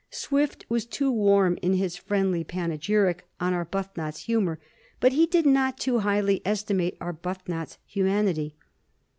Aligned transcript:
Swift 0.09 0.65
was 0.67 0.87
too 0.87 1.11
warm 1.11 1.59
in 1.61 1.73
his 1.73 1.95
friendly 1.95 2.43
panegyric 2.43 3.23
on 3.39 3.53
Arbuthnot's 3.53 4.21
humor, 4.21 4.59
but 4.99 5.11
be 5.11 5.27
did 5.27 5.45
not 5.45 5.77
too 5.77 5.99
highly 5.99 6.41
estimate 6.43 6.97
Arbuthnot's 6.99 7.77
humanity. 7.85 8.55